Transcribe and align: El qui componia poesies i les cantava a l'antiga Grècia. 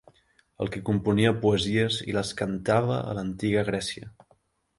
El 0.63 0.69
qui 0.75 0.79
componia 0.87 1.33
poesies 1.43 1.99
i 2.07 2.15
les 2.19 2.31
cantava 2.41 2.97
a 3.11 3.15
l'antiga 3.19 3.67
Grècia. 3.71 4.11